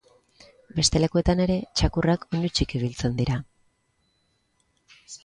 Beste 0.77 1.01
lekuetan 1.01 1.43
ere 1.43 1.57
txakurrak 1.81 2.25
oinutsik 2.37 2.73
ibiltzen 2.79 3.21
dira. 3.21 3.37